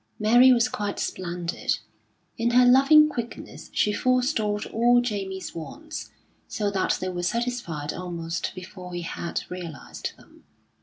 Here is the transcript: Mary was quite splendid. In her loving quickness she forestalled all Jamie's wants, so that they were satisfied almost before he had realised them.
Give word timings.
Mary 0.17 0.51
was 0.51 0.67
quite 0.67 0.97
splendid. 0.97 1.77
In 2.35 2.49
her 2.49 2.65
loving 2.65 3.07
quickness 3.07 3.69
she 3.71 3.93
forestalled 3.93 4.65
all 4.73 4.99
Jamie's 4.99 5.53
wants, 5.53 6.09
so 6.47 6.71
that 6.71 6.97
they 6.99 7.09
were 7.09 7.21
satisfied 7.21 7.93
almost 7.93 8.51
before 8.55 8.95
he 8.95 9.03
had 9.03 9.41
realised 9.47 10.13
them. 10.17 10.43